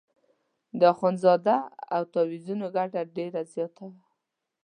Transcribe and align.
د 0.79 0.81
اخندزاده 0.93 1.57
د 1.67 1.69
تاویزانو 2.13 2.67
ګټه 2.75 3.01
ډېره 3.15 3.41
زیاته 3.53 3.83
وه. 3.91 3.99